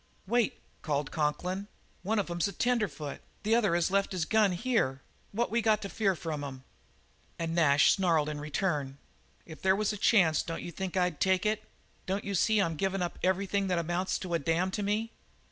[0.25, 1.67] "Wait!" called Conklin.
[2.01, 3.21] "One of 'em's a tenderfoot.
[3.43, 5.03] The other has left his gun here.
[5.31, 6.63] What we got to fear from 'em?"
[7.37, 8.97] And Nash snarled in return:
[9.45, 11.65] "If there was a chance, don't you think I'd take it?
[12.07, 15.11] Don't you see I'm givin' up everythin' that amounts to a damn with me?